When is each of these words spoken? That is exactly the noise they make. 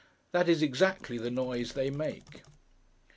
That 0.31 0.49
is 0.49 0.63
exactly 0.63 1.19
the 1.19 1.29
noise 1.29 1.73
they 1.73 1.91
make. 1.91 2.41